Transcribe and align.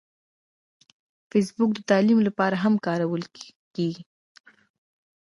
فېسبوک 1.29 1.71
د 1.75 1.79
تعلیم 1.89 2.19
لپاره 2.27 2.55
هم 2.63 2.73
کارول 2.85 3.23
کېږي 3.75 4.03